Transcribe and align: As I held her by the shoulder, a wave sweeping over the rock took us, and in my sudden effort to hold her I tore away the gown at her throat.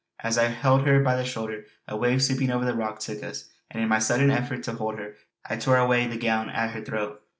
As 0.23 0.35
I 0.39 0.45
held 0.45 0.87
her 0.87 0.99
by 1.03 1.15
the 1.15 1.23
shoulder, 1.23 1.65
a 1.87 1.95
wave 1.95 2.23
sweeping 2.23 2.49
over 2.49 2.65
the 2.65 2.73
rock 2.73 2.97
took 2.97 3.21
us, 3.21 3.51
and 3.69 3.83
in 3.83 3.87
my 3.89 3.99
sudden 3.99 4.31
effort 4.31 4.63
to 4.63 4.73
hold 4.73 4.97
her 4.97 5.13
I 5.47 5.57
tore 5.57 5.77
away 5.77 6.07
the 6.07 6.17
gown 6.17 6.49
at 6.49 6.71
her 6.71 6.81
throat. 6.81 7.21